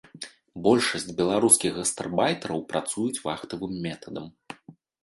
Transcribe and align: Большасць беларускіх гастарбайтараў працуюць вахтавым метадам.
Большасць 0.67 1.05
беларускіх 1.19 1.77
гастарбайтараў 1.81 2.65
працуюць 2.73 3.23
вахтавым 3.31 3.73
метадам. 3.87 4.25